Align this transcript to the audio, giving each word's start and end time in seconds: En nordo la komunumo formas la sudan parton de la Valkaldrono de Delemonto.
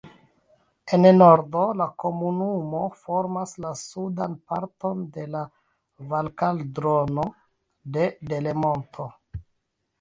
En 0.95 1.03
nordo 1.17 1.65
la 1.81 1.85
komunumo 2.03 2.79
formas 3.03 3.53
la 3.67 3.75
sudan 3.83 4.35
parton 4.53 5.05
de 5.19 5.29
la 5.37 5.45
Valkaldrono 6.15 7.29
de 7.99 8.11
Delemonto. 8.35 9.11